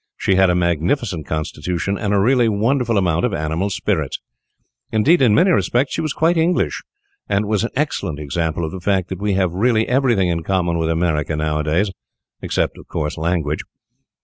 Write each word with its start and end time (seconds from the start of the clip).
She 0.17 0.33
had 0.33 0.49
a 0.49 0.55
magnificent 0.55 1.27
constitution, 1.27 1.95
and 1.95 2.11
a 2.11 2.19
really 2.19 2.49
wonderful 2.49 2.97
amount 2.97 3.23
of 3.23 3.35
animal 3.35 3.69
spirits. 3.69 4.19
Indeed, 4.91 5.21
in 5.21 5.35
many 5.35 5.51
respects, 5.51 5.93
she 5.93 6.01
was 6.01 6.11
quite 6.11 6.37
English, 6.37 6.81
and 7.29 7.45
was 7.45 7.63
an 7.63 7.69
excellent 7.75 8.17
example 8.17 8.65
of 8.65 8.71
the 8.71 8.81
fact 8.81 9.09
that 9.09 9.21
we 9.21 9.33
have 9.33 9.53
really 9.53 9.87
everything 9.87 10.29
in 10.29 10.41
common 10.41 10.79
with 10.79 10.89
America 10.89 11.35
nowadays, 11.35 11.91
except, 12.41 12.79
of 12.79 12.87
course, 12.87 13.15
language. 13.15 13.59